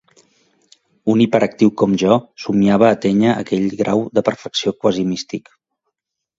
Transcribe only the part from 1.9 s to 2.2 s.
jo